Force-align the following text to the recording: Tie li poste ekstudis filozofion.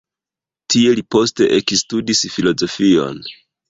Tie 0.75 0.95
li 1.01 1.05
poste 1.17 1.51
ekstudis 1.59 2.27
filozofion. 2.35 3.27